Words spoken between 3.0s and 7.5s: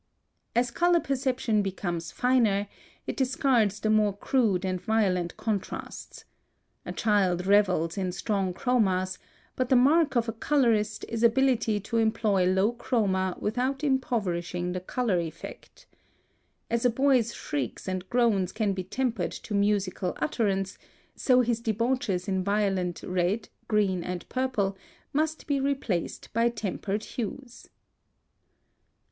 it discards the more crude and violent contrasts. A child